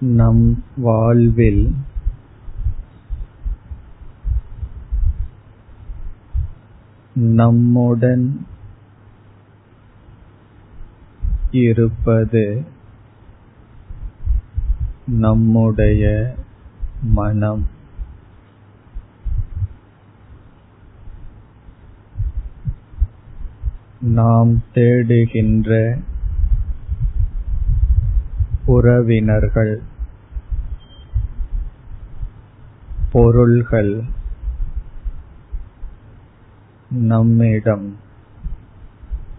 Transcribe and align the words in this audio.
நம் 0.00 0.64
வாழ்வில் 0.76 1.74
நம்முடன் 7.14 8.46
இருப்பது 11.50 12.64
நம்முடைய 15.06 16.34
மனம். 17.02 17.66
நாம் 24.00 24.62
தேடுகின்ற 24.74 25.98
உறவினர்கள் 28.76 29.82
பொருள்கள் 33.12 34.02
நம்மிடம் 36.90 37.96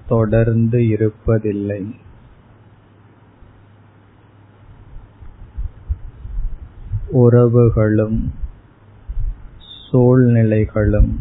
தொடர்ந்து 0.08 0.80
இருப்பதில்லை. 0.80 1.96
உறவுகளும் 7.12 8.34
சூழ்நிலைகளும் 9.92 11.16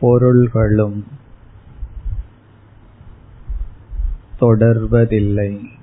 பொருள்களும் 0.00 1.04
தொடர்வதில்லை. 4.40 5.75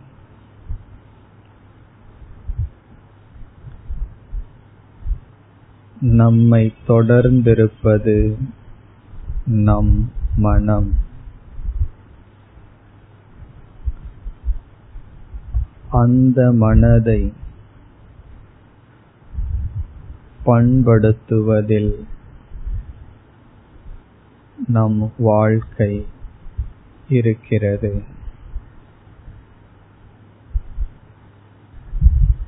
நம்மை 6.03 6.73
தொடர்ந்திருப்பது 6.87 8.35
நம் 9.45 10.11
மனம். 10.35 10.93
அந்த 15.91 16.51
மனதை 16.51 17.33
பண்படுத்துவதில் 20.45 22.03
நம் 24.67 25.11
வாழ்க்கை 25.17 26.05
இருக்கிறது. 27.09 28.03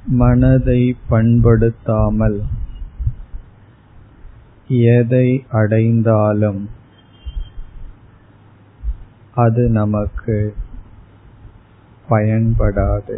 மனதை 0.05 0.95
பண்படுத்தாமல் 1.07 2.43
எதை 4.67 5.45
அடைந்தாலும் 5.49 6.69
அது 9.35 9.69
நமக்கு 9.69 10.55
பயன்படாது. 12.09 13.17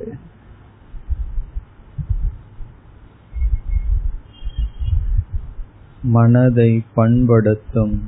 மனதை 6.02 6.84
பண்படுத்தும் 6.95 8.00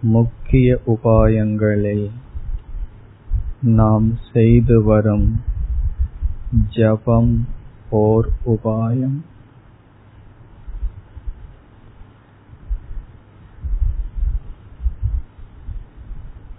முக்கிய 0.00 0.80
உபாயங்களில் 0.86 2.10
நாம் 3.60 4.18
செய்து 4.32 4.82
வரும் 4.82 5.42
ஜபம் 6.70 7.48
ஓர் 7.90 8.28
உபாயம். 8.46 9.20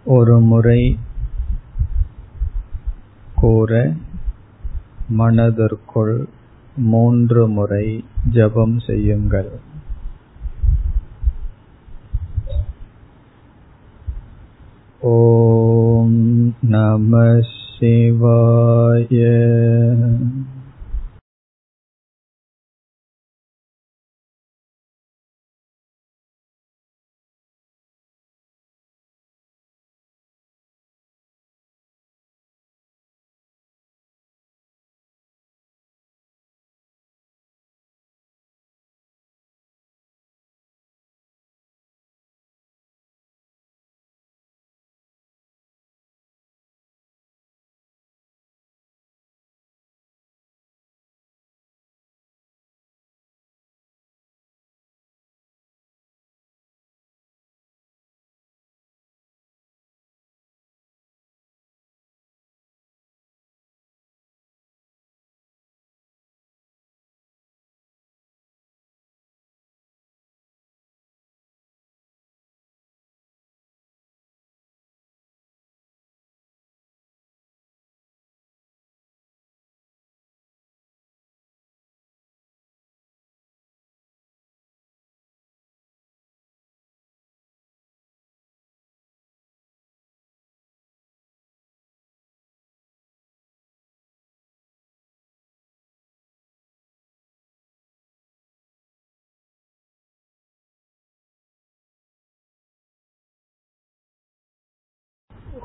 ஒரு 0.09 0.39
முறை 0.39 0.97
கூற 3.35 3.93
மனதிற்குள் 5.07 6.27
மூன்று 6.77 7.47
முறை 7.47 8.05
ஜபம் 8.31 8.79
செய்யுங்கள். 8.79 9.49
ஓம் 14.99 16.55
நம 16.61 17.39
சிவாய 17.79 19.15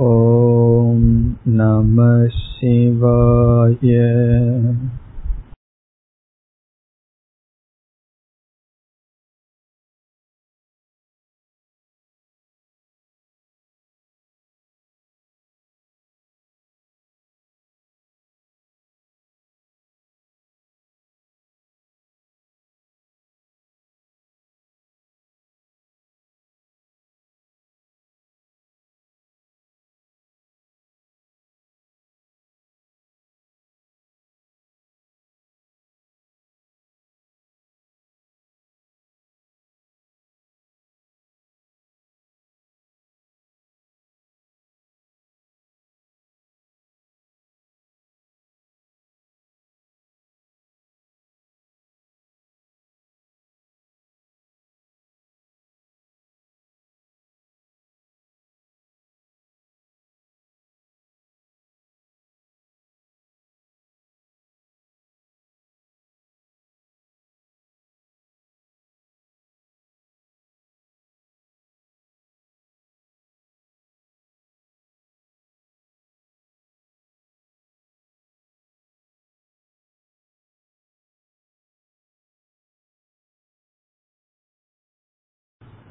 ॐ 0.01 0.99
नमः 1.47 2.27
शिवाय 2.27 3.93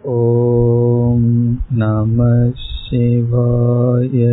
ॐ 0.07 1.23
नमः 1.73 2.51
शिवाय 2.57 4.25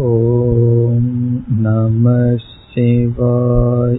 ॐ 0.00 1.02
नमः 1.50 2.36
शिवाय 2.36 3.98